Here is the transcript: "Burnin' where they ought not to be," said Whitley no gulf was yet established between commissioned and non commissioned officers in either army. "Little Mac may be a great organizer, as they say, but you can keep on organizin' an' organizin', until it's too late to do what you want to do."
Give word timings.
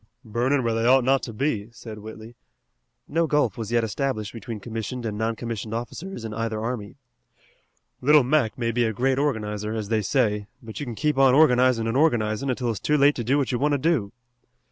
"Burnin' 0.25 0.63
where 0.63 0.73
they 0.73 0.87
ought 0.87 1.03
not 1.03 1.21
to 1.21 1.31
be," 1.31 1.69
said 1.71 1.99
Whitley 1.99 2.33
no 3.07 3.27
gulf 3.27 3.55
was 3.55 3.71
yet 3.71 3.83
established 3.83 4.33
between 4.33 4.59
commissioned 4.59 5.05
and 5.05 5.15
non 5.15 5.35
commissioned 5.35 5.75
officers 5.75 6.25
in 6.25 6.33
either 6.33 6.59
army. 6.59 6.95
"Little 8.01 8.23
Mac 8.23 8.57
may 8.57 8.71
be 8.71 8.83
a 8.85 8.93
great 8.93 9.19
organizer, 9.19 9.73
as 9.75 9.89
they 9.89 10.01
say, 10.01 10.47
but 10.59 10.79
you 10.79 10.87
can 10.87 10.95
keep 10.95 11.19
on 11.19 11.35
organizin' 11.35 11.85
an' 11.87 11.95
organizin', 11.95 12.49
until 12.49 12.71
it's 12.71 12.79
too 12.79 12.97
late 12.97 13.13
to 13.13 13.23
do 13.23 13.37
what 13.37 13.51
you 13.51 13.59
want 13.59 13.73
to 13.73 13.77
do." 13.77 14.11